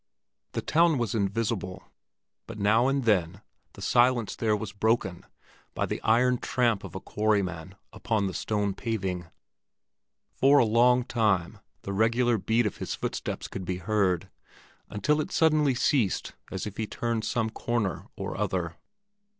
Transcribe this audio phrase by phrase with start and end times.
[0.53, 1.83] The town was invisible,
[2.47, 3.41] but now and then
[3.73, 5.27] the silence there was broken
[5.75, 9.27] by the iron tramp of a quarryman upon the stone paving.
[10.33, 14.31] For a long time the regular beat of his footsteps could be heard,
[14.89, 18.77] until it suddenly ceased as he turned some corner or other.